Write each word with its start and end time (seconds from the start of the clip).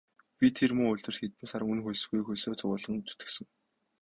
Би 0.37 0.47
тэр 0.57 0.71
муу 0.77 0.89
үйлдвэрт 0.91 1.19
хэдэн 1.19 1.47
сар 1.51 1.61
үнэ 1.71 1.81
хөлсгүй 1.83 2.21
хөлсөө 2.23 2.53
цувуулан 2.59 2.95
зүтгэсэн. 3.07 3.45